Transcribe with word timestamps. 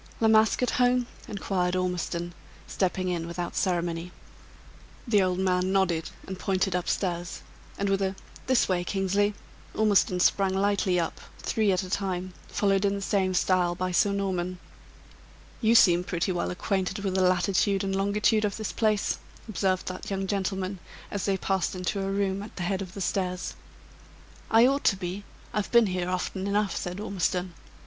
"La 0.19 0.27
Masque 0.27 0.63
at 0.63 0.71
home?" 0.71 1.05
inquired 1.27 1.75
Ormiston, 1.75 2.33
stepping 2.65 3.07
in, 3.09 3.27
without 3.27 3.55
ceremony. 3.55 4.11
The 5.07 5.21
old 5.21 5.37
man 5.37 5.71
nodded, 5.71 6.09
and 6.25 6.39
pointed 6.39 6.75
up 6.75 6.89
stairs; 6.89 7.43
and 7.77 7.87
with 7.87 8.01
a 8.01 8.15
"This 8.47 8.67
way, 8.67 8.83
Kingsley," 8.83 9.35
Ormiston 9.75 10.19
sprang 10.19 10.55
lightly 10.55 10.99
up, 10.99 11.21
three 11.37 11.71
at 11.71 11.83
a 11.83 11.89
time, 11.91 12.33
followed 12.47 12.83
in 12.83 12.95
the 12.95 13.01
same 13.03 13.35
style 13.35 13.75
by 13.75 13.91
Sir 13.91 14.11
Norman. 14.11 14.57
"You 15.61 15.75
seem 15.75 16.03
pretty 16.03 16.31
well 16.31 16.49
acquainted 16.49 16.97
with 17.03 17.13
the 17.13 17.21
latitude 17.21 17.83
and 17.83 17.95
longitude 17.95 18.43
of 18.43 18.57
this 18.57 18.71
place," 18.71 19.19
observed 19.47 19.85
that 19.89 20.09
young 20.09 20.25
gentleman, 20.25 20.79
as 21.11 21.25
they 21.25 21.37
passed 21.37 21.75
into 21.75 22.01
a 22.01 22.09
room 22.09 22.41
at 22.41 22.55
the 22.55 22.63
head 22.63 22.81
of 22.81 22.95
the 22.95 23.01
stairs. 23.01 23.53
"I 24.49 24.65
ought 24.65 24.83
to 24.85 24.95
be; 24.95 25.25
I've 25.53 25.71
been 25.71 25.85
here 25.85 26.09
often 26.09 26.47
enough," 26.47 26.75
said 26.75 26.99
Ormiston. 26.99 27.53